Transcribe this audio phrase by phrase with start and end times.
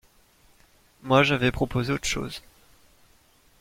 [1.03, 2.41] Moi, j’avais proposé autre chose.